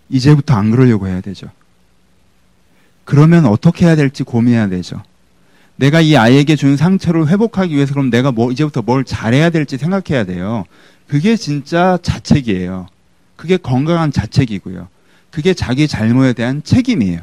이제부터 0.09 0.55
안 0.55 0.71
그러려고 0.71 1.07
해야 1.07 1.21
되죠. 1.21 1.51
그러면 3.05 3.45
어떻게 3.45 3.85
해야 3.85 3.95
될지 3.95 4.23
고민해야 4.23 4.67
되죠. 4.67 5.03
내가 5.75 6.01
이 6.01 6.15
아이에게 6.17 6.55
준 6.55 6.75
상처를 6.75 7.27
회복하기 7.27 7.75
위해서 7.75 7.93
그럼 7.93 8.09
내가 8.09 8.31
뭐 8.31 8.51
이제부터 8.51 8.81
뭘 8.81 9.05
잘해야 9.05 9.51
될지 9.51 9.77
생각해야 9.77 10.23
돼요. 10.23 10.65
그게 11.07 11.35
진짜 11.35 11.99
자책이에요. 12.01 12.87
그게 13.41 13.57
건강한 13.57 14.11
자책이고요. 14.11 14.87
그게 15.31 15.55
자기 15.55 15.87
잘못에 15.87 16.33
대한 16.33 16.61
책임이에요. 16.63 17.21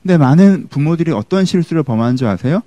근데 0.00 0.16
많은 0.16 0.68
부모들이 0.70 1.10
어떤 1.10 1.44
실수를 1.44 1.82
범하는 1.82 2.14
줄 2.16 2.28
아세요? 2.28 2.62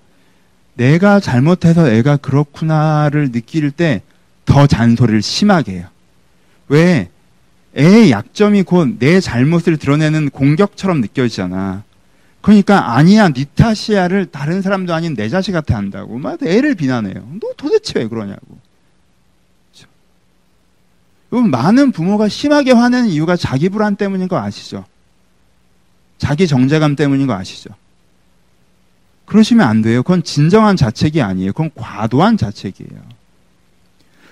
내가 0.73 1.21
잘못해서 1.21 1.89
애가 1.89 2.17
그렇구나를 2.17 3.31
느낄 3.31 3.71
때 3.71 4.01
더 4.43 4.67
잔소리를 4.67 5.21
심하게 5.21 5.73
해요. 5.73 5.87
왜? 6.67 7.09
애의 7.77 8.11
약점이 8.11 8.63
곧 8.63 8.97
내 8.99 9.21
잘못을 9.21 9.77
드러내는 9.77 10.31
공격처럼 10.31 10.99
느껴지잖아. 10.99 11.83
그러니까 12.41 12.95
아니야 12.97 13.29
니 13.29 13.45
탓이야를 13.45 14.25
다른 14.25 14.61
사람도 14.61 14.93
아닌 14.93 15.15
내 15.15 15.29
자식한테 15.29 15.73
한다고 15.73 16.17
막 16.17 16.41
애를 16.43 16.75
비난해요. 16.75 17.13
너 17.39 17.51
도대체 17.55 17.99
왜 17.99 18.07
그러냐고. 18.07 18.57
여러분 21.31 21.51
많은 21.51 21.91
부모가 21.91 22.27
심하게 22.27 22.71
화내는 22.71 23.09
이유가 23.09 23.35
자기 23.35 23.69
불안 23.69 23.95
때문인 23.95 24.27
거 24.27 24.37
아시죠? 24.37 24.85
자기 26.17 26.47
정제감 26.47 26.95
때문인 26.95 27.27
거 27.27 27.33
아시죠? 27.33 27.69
그러시면 29.25 29.67
안 29.67 29.81
돼요. 29.81 30.01
그건 30.01 30.23
진정한 30.23 30.75
자책이 30.75 31.21
아니에요. 31.21 31.53
그건 31.53 31.69
과도한 31.75 32.35
자책이에요. 32.37 32.99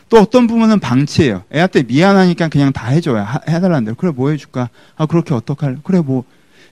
또 0.10 0.18
어떤 0.20 0.48
부모는 0.48 0.80
방치해요. 0.80 1.44
애한테 1.54 1.84
미안하니까 1.84 2.48
그냥 2.48 2.74
다 2.74 2.88
해줘요. 2.88 3.26
해달라는 3.48 3.86
대로. 3.86 3.96
그래, 3.96 4.12
뭐 4.12 4.32
해줄까? 4.32 4.70
아, 4.96 5.06
그렇게 5.06 5.34
어떡할? 5.34 5.80
그래, 5.84 6.00
뭐. 6.00 6.24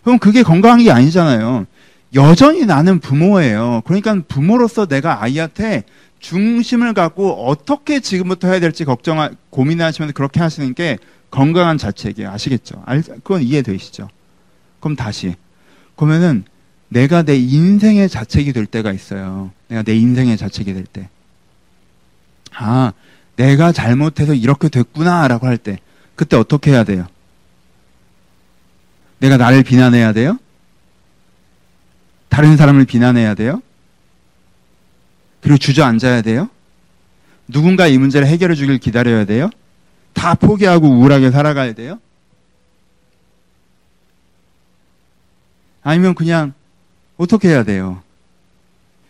그럼 0.03 0.19
그게 0.19 0.41
건강한 0.41 0.81
게 0.81 0.91
아니잖아요. 0.91 1.65
여전히 2.13 2.65
나는 2.65 2.99
부모예요. 2.99 3.81
그러니까 3.85 4.15
부모로서 4.27 4.85
내가 4.85 5.21
아이한테 5.21 5.83
중심을 6.19 6.93
갖고 6.93 7.47
어떻게 7.47 7.99
지금부터 7.99 8.47
해야 8.47 8.59
될지 8.59 8.85
걱정, 8.85 9.35
고민하시면서 9.49 10.13
그렇게 10.13 10.39
하시는 10.39 10.73
게 10.73 10.97
건강한 11.29 11.77
자책이에요. 11.77 12.29
아시겠죠? 12.29 12.83
그건 13.23 13.43
이해되시죠? 13.43 14.07
그럼 14.79 14.95
다시. 14.95 15.35
그러면은 15.95 16.45
내가 16.89 17.23
내 17.23 17.35
인생의 17.35 18.09
자책이 18.09 18.53
될 18.53 18.65
때가 18.65 18.91
있어요. 18.91 19.51
내가 19.67 19.83
내 19.83 19.95
인생의 19.95 20.37
자책이 20.37 20.73
될 20.73 20.85
때. 20.85 21.09
아, 22.53 22.93
내가 23.35 23.71
잘못해서 23.71 24.33
이렇게 24.33 24.69
됐구나라고 24.69 25.45
할 25.45 25.57
때, 25.57 25.79
그때 26.15 26.37
어떻게 26.37 26.71
해야 26.71 26.83
돼요? 26.83 27.05
내가 29.19 29.37
나를 29.37 29.63
비난해야 29.63 30.13
돼요? 30.13 30.37
다른 32.29 32.57
사람을 32.57 32.85
비난해야 32.85 33.33
돼요? 33.33 33.61
그리고 35.45 35.59
주저앉아야 35.59 36.23
돼요? 36.23 36.49
누군가 37.47 37.85
이 37.85 37.99
문제를 37.99 38.25
해결해 38.25 38.55
주길 38.55 38.79
기다려야 38.79 39.25
돼요? 39.25 39.51
다 40.11 40.33
포기하고 40.33 40.87
우울하게 40.87 41.29
살아가야 41.29 41.73
돼요? 41.73 41.99
아니면 45.83 46.15
그냥 46.15 46.53
어떻게 47.17 47.49
해야 47.49 47.63
돼요? 47.63 48.01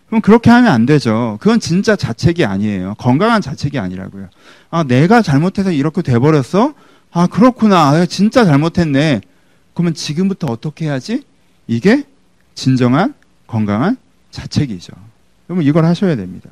그럼 0.08 0.20
그렇게 0.20 0.50
하면 0.50 0.74
안 0.74 0.86
되죠. 0.86 1.38
그건 1.40 1.62
진짜 1.62 1.96
자책이 1.96 2.44
아니에요. 2.44 2.96
건강한 2.98 3.42
자책이 3.42 3.80
아니라고요. 3.80 4.28
아, 4.72 4.84
내가 4.84 5.22
잘못해서 5.22 5.72
이렇게 5.72 6.02
돼버렸어? 6.02 6.74
아, 7.14 7.28
그렇구나. 7.28 7.92
아, 7.92 8.06
진짜 8.06 8.44
잘못했네. 8.44 9.22
그러면 9.74 9.94
지금부터 9.94 10.48
어떻게 10.48 10.88
해야지? 10.88 11.24
이게 11.68 12.04
진정한 12.56 13.14
건강한 13.48 13.96
자책이죠. 14.32 15.15
여러분 15.50 15.66
이걸 15.66 15.86
하셔야 15.86 16.16
됩니다. 16.16 16.50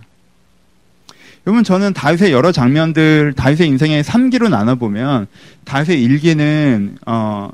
여러분 1.45 1.63
저는 1.63 1.93
다윗의 1.93 2.31
여러 2.31 2.51
장면들 2.51 3.33
다윗의 3.35 3.67
인생의 3.67 4.03
3기로 4.03 4.50
나눠 4.50 4.75
보면 4.75 5.27
다윗의 5.65 6.01
일기는 6.01 6.97
어, 7.05 7.51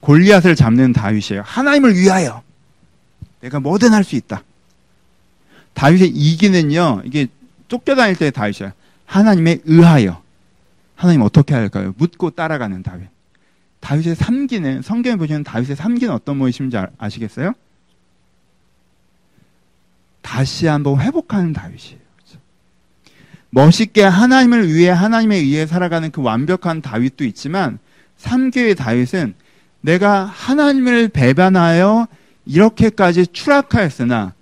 골리앗을 0.00 0.54
잡는 0.54 0.92
다윗이에요. 0.92 1.42
하나님을 1.44 1.94
위하여 1.94 2.42
내가 3.40 3.60
뭐든 3.60 3.92
할 3.94 4.04
수 4.04 4.16
있다. 4.16 4.42
다윗의 5.74 6.08
이기는요 6.08 7.02
이게 7.04 7.28
쫓겨다닐 7.68 8.16
때 8.16 8.30
다윗이에요. 8.30 8.72
하나님에 9.06 9.58
의하여 9.64 10.20
하나님 10.94 11.22
어떻게 11.22 11.54
할까요? 11.54 11.94
묻고 11.96 12.30
따라가는 12.30 12.82
다윗. 12.82 13.08
다윗의 13.80 14.16
3기는 14.16 14.82
성경에 14.82 15.16
보시면 15.16 15.44
다윗의 15.44 15.76
3기는 15.76 16.10
어떤 16.10 16.36
모습인지 16.36 16.76
아시겠어요? 16.98 17.54
다시 20.30 20.68
한번 20.68 21.00
회복하는 21.00 21.52
다윗이에요. 21.52 21.98
그렇죠? 22.16 22.38
멋있게 23.50 24.04
하나님을 24.04 24.72
위해 24.72 24.88
하나님에 24.88 25.34
의해 25.34 25.66
살아가는 25.66 26.08
그 26.12 26.22
완벽한 26.22 26.82
다윗도 26.82 27.24
있지만 27.24 27.80
3교의 28.20 28.76
다윗은 28.76 29.34
내가 29.80 30.24
하나님을 30.26 31.08
배반하여 31.08 32.06
이렇게까지 32.46 33.26
추락하였으나 33.26 34.34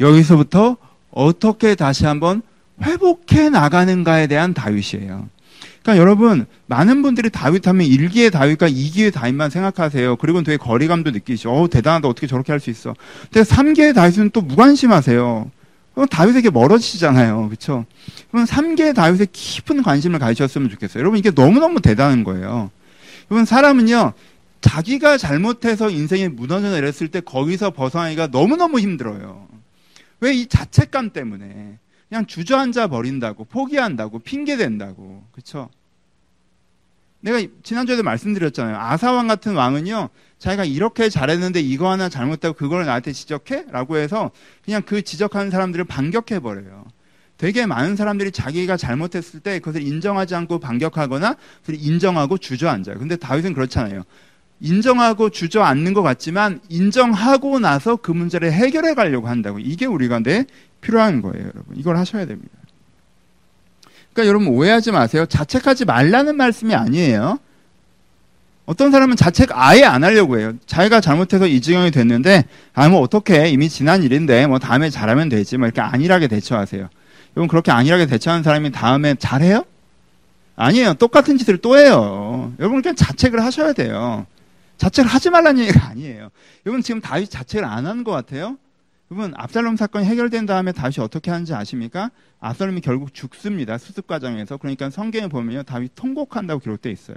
여기서부터 0.00 0.78
어떻게 1.10 1.74
다시 1.74 2.06
한번 2.06 2.40
회복해 2.82 3.50
나가는가에 3.50 4.26
대한 4.28 4.54
다윗이에요. 4.54 5.28
그러니까 5.84 6.00
여러분 6.02 6.46
많은 6.66 7.02
분들이 7.02 7.30
다윗 7.30 7.68
하면 7.68 7.86
1기의 7.86 8.32
다윗과 8.32 8.68
2기의 8.70 9.12
다윗만 9.12 9.50
생각하세요. 9.50 10.16
그리고 10.16 10.42
되게 10.42 10.56
거리감도 10.56 11.12
느끼시죠. 11.12 11.52
어 11.52 11.68
대단하다 11.68 12.08
어떻게 12.08 12.26
저렇게 12.26 12.52
할 12.52 12.60
수 12.60 12.70
있어. 12.70 12.96
근데 13.32 13.42
3기의 13.48 13.94
다윗은 13.94 14.30
또 14.32 14.40
무관심하세요. 14.42 15.50
그럼 15.94 16.08
다윗에게 16.08 16.50
멀어지잖아요. 16.50 17.48
그렇죠? 17.48 17.84
그럼 18.32 18.46
3기의 18.46 18.94
다윗에 18.96 19.26
깊은 19.32 19.82
관심을 19.82 20.18
가지셨으면 20.18 20.70
좋겠어요. 20.70 21.00
여러분 21.02 21.18
이게 21.20 21.30
너무너무 21.30 21.80
대단한 21.82 22.24
거예요. 22.24 22.70
여러분 23.30 23.44
사람은요. 23.44 24.14
자기가 24.62 25.18
잘못해서 25.18 25.90
인생이 25.90 26.28
무너져 26.28 26.70
내렸을 26.70 27.08
때 27.08 27.20
거기서 27.20 27.72
벗어나기가 27.72 28.28
너무너무 28.28 28.80
힘들어요. 28.80 29.46
왜 30.20 30.34
이 30.34 30.46
자책감 30.46 31.10
때문에 31.10 31.78
그냥 32.08 32.26
주저앉아 32.26 32.88
버린다고 32.88 33.44
포기한다고 33.44 34.18
핑계 34.20 34.56
댄다고 34.56 35.24
그렇죠? 35.32 35.68
내가 37.20 37.40
지난주에도 37.62 38.02
말씀드렸잖아요. 38.02 38.76
아사왕 38.76 39.26
같은 39.26 39.54
왕은요. 39.54 40.10
자기가 40.38 40.66
이렇게 40.66 41.08
잘했는데 41.08 41.60
이거 41.60 41.90
하나 41.90 42.10
잘못하고 42.10 42.54
그걸 42.54 42.84
나한테 42.84 43.12
지적해? 43.12 43.64
라고 43.70 43.96
해서 43.96 44.30
그냥 44.62 44.82
그 44.84 45.00
지적하는 45.00 45.50
사람들을 45.50 45.86
반격해 45.86 46.40
버려요. 46.40 46.84
되게 47.38 47.64
많은 47.64 47.96
사람들이 47.96 48.30
자기가 48.30 48.76
잘못했을 48.76 49.40
때 49.40 49.58
그것을 49.58 49.82
인정하지 49.82 50.34
않고 50.34 50.60
반격하거나 50.60 51.36
그걸 51.62 51.76
인정하고 51.80 52.36
주저앉아요. 52.36 52.98
근데 52.98 53.16
다윗은 53.16 53.54
그렇잖아요. 53.54 54.02
인정하고 54.60 55.30
주저앉는 55.30 55.94
것 55.94 56.02
같지만 56.02 56.60
인정하고 56.68 57.58
나서 57.58 57.96
그 57.96 58.12
문제를 58.12 58.52
해결해 58.52 58.94
가려고 58.94 59.28
한다고. 59.28 59.58
이게 59.58 59.86
우리가 59.86 60.20
내 60.20 60.44
필요한 60.84 61.22
거예요, 61.22 61.46
여러분. 61.46 61.76
이걸 61.76 61.96
하셔야 61.96 62.26
됩니다. 62.26 62.52
그러니까 64.12 64.28
여러분 64.28 64.48
오해하지 64.48 64.92
마세요. 64.92 65.26
자책하지 65.26 65.86
말라는 65.86 66.36
말씀이 66.36 66.74
아니에요. 66.74 67.38
어떤 68.66 68.90
사람은 68.90 69.16
자책 69.16 69.50
아예 69.52 69.82
안 69.84 70.04
하려고 70.04 70.38
해요. 70.38 70.52
자기가 70.66 71.00
잘못해서 71.00 71.46
이 71.46 71.60
지경이 71.60 71.90
됐는데, 71.90 72.44
아, 72.72 72.88
뭐, 72.88 73.00
어떻게, 73.00 73.48
이미 73.48 73.68
지난 73.68 74.02
일인데, 74.02 74.46
뭐, 74.46 74.58
다음에 74.58 74.88
잘하면 74.88 75.28
되지. 75.28 75.58
뭐, 75.58 75.66
이렇게 75.66 75.82
안일하게 75.82 76.28
대처하세요. 76.28 76.88
여러분, 77.36 77.48
그렇게 77.48 77.72
안일하게 77.72 78.06
대처하는 78.06 78.42
사람이 78.42 78.72
다음에 78.72 79.16
잘해요? 79.16 79.64
아니에요. 80.56 80.94
똑같은 80.94 81.36
짓을 81.36 81.58
또 81.58 81.76
해요. 81.76 82.54
여러분, 82.58 82.80
그냥 82.80 82.96
자책을 82.96 83.42
하셔야 83.42 83.74
돼요. 83.74 84.24
자책을 84.78 85.10
하지 85.10 85.28
말라는 85.28 85.60
얘기가 85.62 85.86
아니에요. 85.88 86.30
여러분, 86.64 86.82
지금 86.82 87.02
다윗 87.02 87.30
자책을 87.30 87.66
안 87.66 87.86
하는 87.86 88.02
것 88.02 88.12
같아요? 88.12 88.56
여러분, 89.10 89.32
압살롬 89.36 89.76
사건이 89.76 90.06
해결된 90.06 90.46
다음에 90.46 90.72
다윗이 90.72 90.96
어떻게 91.00 91.30
하는지 91.30 91.54
아십니까? 91.54 92.10
압살롬이 92.40 92.80
결국 92.80 93.12
죽습니다. 93.12 93.78
수습 93.78 94.06
과정에서. 94.06 94.56
그러니까 94.56 94.90
성경에 94.90 95.28
보면요. 95.28 95.62
다윗 95.62 95.92
통곡한다고 95.94 96.60
기록되어 96.60 96.90
있어요. 96.90 97.16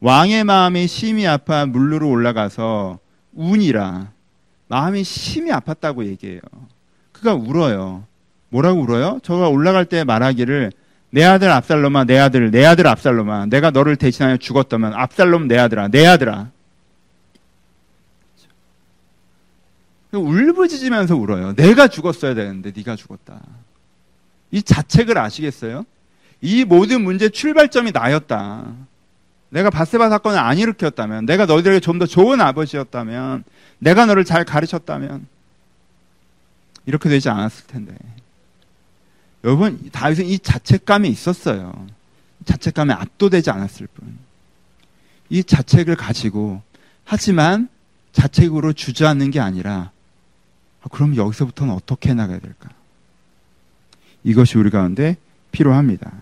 왕의 0.00 0.44
마음이 0.44 0.86
심히 0.86 1.26
아파 1.26 1.66
물루로 1.66 2.08
올라가서 2.08 2.98
운이라 3.34 4.12
마음이 4.68 5.04
심히 5.04 5.50
아팠다고 5.50 6.04
얘기해요. 6.04 6.40
그가 7.12 7.34
울어요. 7.34 8.04
뭐라고 8.50 8.80
울어요? 8.80 9.20
저가 9.22 9.48
올라갈 9.48 9.84
때 9.84 10.04
말하기를 10.04 10.72
내 11.10 11.24
아들 11.24 11.50
압살롬아 11.50 12.04
내 12.04 12.18
아들 12.18 12.50
내 12.50 12.64
아들 12.64 12.86
압살롬아 12.86 13.46
내가 13.46 13.70
너를 13.70 13.96
대신하여 13.96 14.36
죽었다면 14.36 14.92
압살롬 14.94 15.48
내 15.48 15.56
아들아 15.58 15.88
내 15.88 16.06
아들아 16.06 16.50
울부짖으면서 20.12 21.16
울어요. 21.16 21.54
내가 21.54 21.88
죽었어야 21.88 22.34
되는데 22.34 22.72
네가 22.74 22.96
죽었다. 22.96 23.40
이 24.50 24.62
자책을 24.62 25.18
아시겠어요? 25.18 25.84
이 26.40 26.64
모든 26.64 27.02
문제 27.02 27.28
출발점이 27.28 27.92
나였다. 27.92 28.72
내가 29.50 29.70
바세바 29.70 30.08
사건을 30.10 30.38
안 30.38 30.58
일으켰다면, 30.58 31.26
내가 31.26 31.46
너희들에게 31.46 31.80
좀 31.80 31.98
더 31.98 32.06
좋은 32.06 32.40
아버지였다면, 32.40 33.44
내가 33.78 34.06
너를 34.06 34.24
잘 34.24 34.44
가르쳤다면, 34.44 35.26
이렇게 36.86 37.08
되지 37.08 37.28
않았을 37.28 37.66
텐데. 37.66 37.94
여러분, 39.44 39.90
다윗은 39.90 40.26
이 40.26 40.38
자책감이 40.38 41.08
있었어요. 41.08 41.86
자책감에 42.44 42.92
압도되지 42.92 43.50
않았을 43.50 43.86
뿐. 43.88 44.18
이 45.30 45.42
자책을 45.42 45.96
가지고, 45.96 46.62
하지만 47.04 47.68
자책으로 48.12 48.72
주저앉는 48.74 49.30
게 49.30 49.40
아니라, 49.40 49.72
아, 49.72 49.97
그럼 50.90 51.16
여기서부터는 51.16 51.74
어떻게 51.74 52.14
나가야 52.14 52.38
될까? 52.38 52.70
이것이 54.24 54.58
우리 54.58 54.70
가운데 54.70 55.16
필요합니다. 55.52 56.12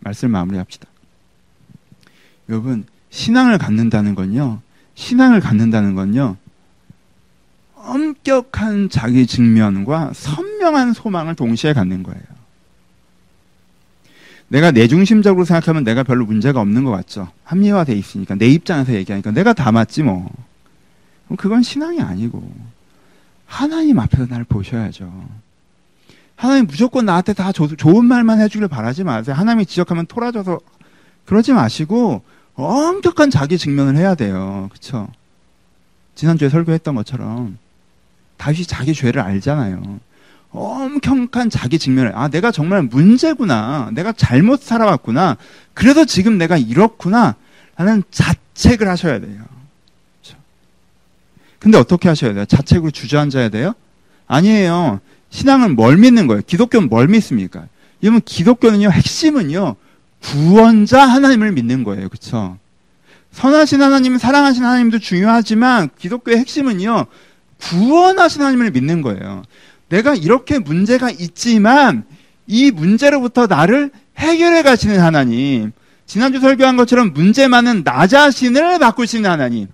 말씀 0.00 0.30
마무리합시다. 0.30 0.86
여러분, 2.48 2.84
신앙을 3.10 3.58
갖는다는 3.58 4.14
건요, 4.14 4.60
신앙을 4.94 5.40
갖는다는 5.40 5.94
건요, 5.94 6.36
엄격한 7.74 8.88
자기 8.90 9.26
직면과 9.26 10.12
선명한 10.14 10.94
소망을 10.94 11.34
동시에 11.34 11.72
갖는 11.72 12.02
거예요. 12.02 12.22
내가 14.48 14.70
내중심적으로 14.70 15.44
생각하면 15.44 15.84
내가 15.84 16.02
별로 16.02 16.24
문제가 16.26 16.60
없는 16.60 16.84
것 16.84 16.90
같죠. 16.92 17.30
합리화돼 17.44 17.94
있으니까 17.94 18.34
내 18.34 18.46
입장에서 18.46 18.94
얘기하니까 18.94 19.30
내가 19.32 19.52
다 19.52 19.72
맞지 19.72 20.02
뭐. 20.02 20.30
그건 21.36 21.62
신앙이 21.62 22.00
아니고 22.00 22.52
하나님 23.54 24.00
앞에서 24.00 24.26
날 24.26 24.42
보셔야죠. 24.42 25.28
하나님 26.34 26.66
무조건 26.66 27.06
나한테 27.06 27.34
다 27.34 27.52
조, 27.52 27.68
좋은 27.68 28.04
말만 28.04 28.40
해주길 28.40 28.66
바라지 28.66 29.04
마세요. 29.04 29.36
하나님이 29.36 29.64
지적하면 29.66 30.06
토라져서 30.06 30.58
그러지 31.24 31.52
마시고 31.52 32.22
엄격한 32.54 33.30
자기 33.30 33.56
직면을 33.56 33.96
해야 33.96 34.16
돼요. 34.16 34.68
그쵸? 34.72 35.06
지난주에 36.16 36.48
설교했던 36.48 36.96
것처럼 36.96 37.56
다윗이 38.38 38.64
자기 38.64 38.92
죄를 38.92 39.22
알잖아요. 39.22 40.00
엄격한 40.50 41.48
자기 41.50 41.78
직면을 41.78 42.10
아 42.16 42.26
내가 42.26 42.50
정말 42.50 42.82
문제구나. 42.82 43.90
내가 43.92 44.12
잘못 44.12 44.62
살아왔구나. 44.62 45.36
그래서 45.74 46.04
지금 46.04 46.38
내가 46.38 46.56
이렇구나. 46.56 47.36
라는 47.76 48.02
자책을 48.10 48.88
하셔야 48.88 49.20
돼요. 49.20 49.53
근데 51.64 51.78
어떻게 51.78 52.10
하셔야 52.10 52.34
돼요? 52.34 52.44
자책으로 52.44 52.90
주저앉아야 52.90 53.48
돼요? 53.48 53.72
아니에요. 54.26 55.00
신앙은 55.30 55.76
뭘 55.76 55.96
믿는 55.96 56.26
거예요? 56.26 56.42
기독교는 56.46 56.90
뭘 56.90 57.08
믿습니까? 57.08 57.68
여러분 58.02 58.20
기독교는요 58.22 58.90
핵심은요 58.90 59.76
구원자 60.20 61.06
하나님을 61.06 61.52
믿는 61.52 61.82
거예요. 61.82 62.10
그렇죠? 62.10 62.58
선하신 63.32 63.80
하나님, 63.80 64.18
사랑하신 64.18 64.62
하나님도 64.62 64.98
중요하지만 64.98 65.88
기독교의 65.98 66.36
핵심은요. 66.36 67.06
구원하신 67.62 68.42
하나님을 68.42 68.70
믿는 68.70 69.00
거예요. 69.00 69.42
내가 69.88 70.14
이렇게 70.14 70.58
문제가 70.58 71.10
있지만 71.10 72.04
이 72.46 72.72
문제로부터 72.72 73.46
나를 73.46 73.90
해결해 74.18 74.62
가시는 74.62 75.00
하나님. 75.00 75.72
지난주 76.04 76.40
설교한 76.40 76.76
것처럼 76.76 77.14
문제 77.14 77.48
많은 77.48 77.84
나 77.84 78.06
자신을 78.06 78.78
바꾸시는 78.80 79.30
하나님. 79.30 79.68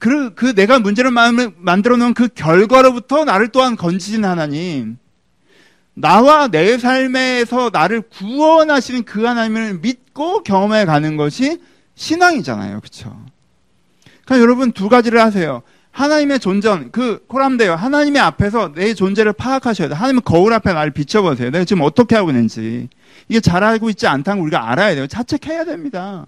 그, 0.00 0.34
그 0.34 0.54
내가 0.54 0.80
문제를 0.80 1.10
만들어 1.10 1.96
놓은 1.96 2.14
그 2.14 2.26
결과로부터 2.28 3.24
나를 3.24 3.48
또한 3.48 3.76
건지신 3.76 4.24
하나님. 4.24 4.96
나와 5.94 6.48
내 6.48 6.78
삶에서 6.78 7.68
나를 7.70 8.00
구원하시는 8.00 9.04
그 9.04 9.24
하나님을 9.24 9.80
믿고 9.80 10.42
경험해 10.42 10.86
가는 10.86 11.16
것이 11.16 11.60
신앙이잖아요. 11.94 12.80
그쵸? 12.80 13.14
그러니까 14.24 14.42
여러분 14.42 14.72
두 14.72 14.88
가지를 14.88 15.20
하세요. 15.20 15.62
하나님의 15.90 16.38
존전, 16.38 16.92
그, 16.92 17.22
코람데요. 17.26 17.74
하나님의 17.74 18.22
앞에서 18.22 18.72
내 18.72 18.94
존재를 18.94 19.34
파악하셔야 19.34 19.88
돼요. 19.88 19.96
하나님은 19.96 20.22
거울 20.24 20.54
앞에 20.54 20.72
나를 20.72 20.92
비춰보세요. 20.92 21.50
내가 21.50 21.64
지금 21.64 21.82
어떻게 21.82 22.16
하고 22.16 22.30
있는지. 22.30 22.88
이게 23.28 23.40
잘 23.40 23.64
알고 23.64 23.90
있지 23.90 24.06
않다는 24.06 24.38
걸 24.38 24.46
우리가 24.46 24.70
알아야 24.70 24.94
돼요. 24.94 25.06
자책해야 25.06 25.64
됩니다. 25.64 26.24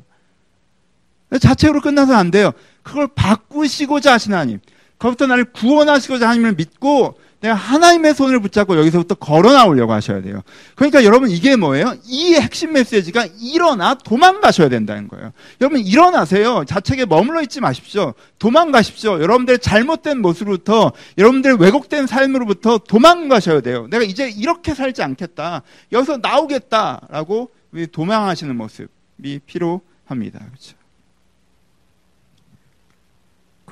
자책으로 1.39 1.81
끝나서 1.81 2.15
안 2.15 2.31
돼요. 2.31 2.53
그걸 2.83 3.09
바꾸시고자 3.15 4.15
하신 4.15 4.33
하나님. 4.33 4.61
거기부터 4.99 5.27
나를 5.27 5.47
구원하시고자 5.53 6.27
하나님을 6.27 6.55
믿고 6.55 7.17
내가 7.43 7.55
하나님의 7.55 8.15
손을 8.15 8.41
붙잡고 8.41 8.79
여기서부터 8.79 9.17
걸어 9.17 9.53
나오려고 9.53 9.93
하셔야 9.93 10.23
돼요. 10.23 10.43
그러니까 10.77 11.03
여러분 11.05 11.29
이게 11.29 11.57
뭐예요? 11.57 11.97
이 12.05 12.35
핵심 12.35 12.73
메시지가 12.73 13.27
일어나 13.41 13.95
도망가셔야 13.95 14.69
된다는 14.69 15.09
거예요. 15.09 15.33
여러분 15.61 15.81
일어나세요. 15.81 16.65
자책에 16.65 17.05
머물러 17.05 17.43
있지 17.43 17.61
마십시오. 17.61 18.15
도망가십시오. 18.39 19.21
여러분들 19.21 19.59
잘못된 19.59 20.23
모습으로부터 20.23 20.93
여러분들 21.19 21.55
왜곡된 21.55 22.07
삶으로부터 22.07 22.79
도망가셔야 22.79 23.61
돼요. 23.61 23.89
내가 23.91 24.05
이제 24.05 24.31
이렇게 24.31 24.73
살지 24.73 25.03
않겠다. 25.03 25.63
여기서 25.91 26.19
나오겠다라고 26.23 27.51
도망하시는 27.91 28.57
모습이 28.57 29.41
필요합니다. 29.47 30.39
그렇죠? 30.39 30.82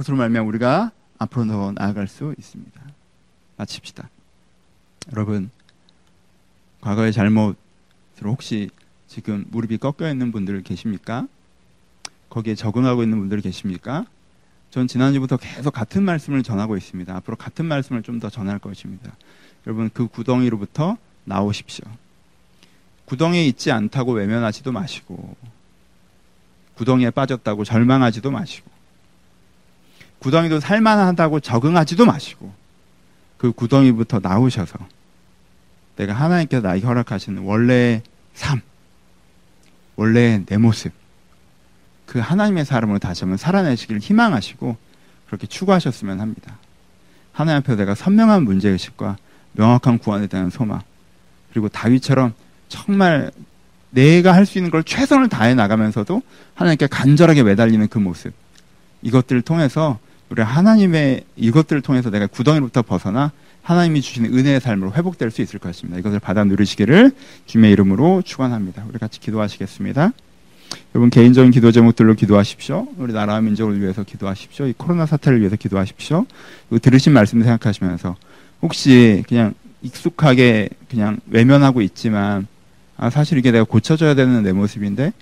그것으로 0.01 0.17
말미암아 0.17 0.49
우리가 0.49 0.93
앞으로 1.19 1.47
더 1.47 1.73
나아갈 1.73 2.09
수 2.09 2.35
있습니다. 2.39 2.81
마칩시다. 3.57 4.09
여러분, 5.13 5.51
과거의 6.81 7.13
잘못으로 7.13 7.57
혹시 8.25 8.71
지금 9.09 9.45
무릎이 9.51 9.77
꺾여 9.79 10.11
있는 10.11 10.33
분들 10.33 10.63
계십니까? 10.63 11.27
거기에 12.31 12.55
적응하고 12.55 13.03
있는 13.03 13.19
분들 13.19 13.41
계십니까? 13.43 14.07
전 14.71 14.87
지난주부터 14.87 15.37
계속 15.37 15.73
같은 15.73 16.03
말씀을 16.03 16.43
전하고 16.43 16.77
있습니다. 16.77 17.15
앞으로 17.17 17.37
같은 17.37 17.67
말씀을 17.67 18.03
좀 18.03 18.21
더 18.21 18.31
전할 18.31 18.59
것입니다. 18.59 19.15
여러분, 19.67 19.91
그 19.93 20.07
구덩이로부터 20.07 20.97
나오십시오. 21.25 21.85
구덩이에 23.05 23.45
있지 23.47 23.71
않다고 23.71 24.13
외면하지도 24.13 24.73
마시고, 24.73 25.37
구덩이에 26.77 27.11
빠졌다고 27.11 27.65
절망하지도 27.65 28.31
마시고, 28.31 28.80
구덩이도 30.21 30.61
살만하다고 30.61 31.41
적응하지도 31.41 32.07
마시고, 32.07 32.53
그 33.37 33.53
구덩이부터 33.53 34.21
나오셔서 34.21 34.79
내가 35.97 36.13
하나님께서 36.15 36.67
나에게 36.67 36.87
허락하시는 36.87 37.43
원래의 37.43 38.03
삶, 38.35 38.61
원래의 39.97 40.45
내 40.47 40.57
모습, 40.57 40.93
그 42.07 42.19
하나님의 42.19 42.65
사람으로 42.65 42.99
다시 42.99 43.23
한번 43.23 43.37
살아내시기를 43.37 44.01
희망하시고 44.01 44.77
그렇게 45.27 45.47
추구하셨으면 45.47 46.21
합니다. 46.21 46.59
하나님 47.33 47.59
앞에 47.59 47.77
내가 47.77 47.95
선명한 47.95 48.43
문제의식과 48.45 49.17
명확한 49.53 49.99
구원에 49.99 50.27
대한 50.27 50.51
소망, 50.51 50.81
그리고 51.51 51.69
다윗처럼 51.69 52.35
정말 52.69 53.31
내가 53.91 54.35
할 54.35 54.47
수 54.47 54.59
있는 54.59 54.71
걸 54.71 54.85
최선을 54.85 55.29
다해 55.29 55.55
나가면서도 55.55 56.23
하나님께 56.55 56.87
간절하게 56.89 57.43
매달리는 57.43 57.89
그 57.89 57.99
모습, 57.99 58.33
이것들을 59.03 59.43
통해서 59.43 59.99
우리 60.31 60.43
하나님의 60.43 61.25
이것들을 61.37 61.83
통해서 61.83 62.09
내가 62.09 62.27
구덩이로부터 62.27 62.83
벗어나 62.83 63.33
하나님이 63.62 64.01
주시는 64.01 64.33
은혜의 64.33 64.61
삶으로 64.61 64.93
회복될 64.93 65.31
수 65.31 65.43
있을 65.43 65.59
것입니다. 65.59 65.99
이것을 65.99 66.21
받아 66.21 66.45
누리시기를 66.45 67.11
주님의 67.47 67.73
이름으로 67.73 68.23
축원합니다. 68.23 68.85
우리 68.88 68.99
같이 68.99 69.21
기도하시겠습니다. 69.21 70.12
여러분 70.95 71.11
개인적인 71.11 71.51
기도 71.51 71.73
제목들로 71.73 72.14
기도하십시오. 72.14 72.88
우리 72.97 73.12
나라와 73.12 73.40
민족을 73.40 73.81
위해서 73.81 74.05
기도하십시오. 74.05 74.66
이 74.66 74.75
코로나 74.77 75.05
사태를 75.05 75.40
위해서 75.40 75.57
기도하십시오. 75.57 76.27
들으신 76.81 77.12
말씀 77.12 77.43
생각하시면서 77.43 78.16
혹시 78.62 79.25
그냥 79.29 79.55
익숙하게 79.83 80.69
그냥 80.88 81.19
외면하고 81.29 81.83
있지만 81.83 82.47
아 82.97 83.11
사실 83.11 83.38
이게 83.38 83.51
내가 83.51 83.64
고쳐져야 83.64 84.14
되는 84.14 84.43
내 84.43 84.53
모습인데 84.53 85.12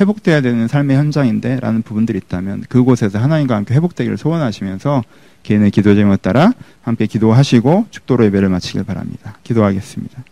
회복돼야 0.00 0.40
되는 0.40 0.66
삶의 0.66 0.96
현장인데 0.96 1.60
라는 1.60 1.82
부분들이 1.82 2.18
있다면 2.18 2.64
그곳에서 2.68 3.18
하나님과 3.18 3.54
함께 3.56 3.74
회복되기를 3.74 4.18
소원하시면서 4.18 5.04
개인의 5.44 5.70
기도 5.70 5.94
제목에 5.94 6.16
따라 6.16 6.52
함께 6.82 7.06
기도하시고 7.06 7.86
축도로 7.90 8.24
예배를 8.26 8.48
마치길 8.48 8.84
바랍니다. 8.84 9.38
기도하겠습니다. 9.44 10.24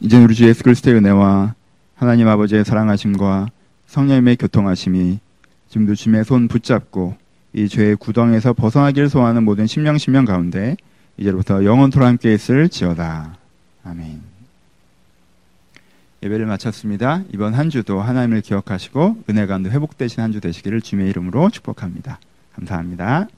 이제 0.00 0.22
우리 0.22 0.34
주 0.34 0.46
예수 0.46 0.62
그리스도의 0.62 0.96
은혜와 0.96 1.54
하나님 1.96 2.28
아버지의 2.28 2.64
사랑하심과 2.64 3.48
성령님의 3.86 4.36
교통하심이 4.36 5.18
지금도 5.68 5.94
주님의 5.94 6.24
손 6.24 6.46
붙잡고 6.46 7.16
이 7.54 7.68
죄의 7.68 7.96
구덩에서 7.96 8.52
벗어나기를 8.52 9.08
소원하는 9.08 9.44
모든 9.44 9.66
심령 9.66 9.96
심령 9.96 10.24
가운데 10.24 10.76
이제부터 11.16 11.64
영원토록 11.64 12.06
함께 12.06 12.34
있을 12.34 12.68
지어다. 12.68 13.36
아멘. 13.84 14.33
예배를 16.24 16.46
마쳤습니다. 16.46 17.22
이번 17.32 17.54
한 17.54 17.70
주도 17.70 18.00
하나님을 18.00 18.40
기억하시고 18.40 19.24
은혜 19.30 19.46
가운데 19.46 19.70
회복되신 19.70 20.22
한 20.22 20.32
주 20.32 20.40
되시기를 20.40 20.80
주님의 20.80 21.10
이름으로 21.10 21.50
축복합니다. 21.50 22.18
감사합니다. 22.54 23.28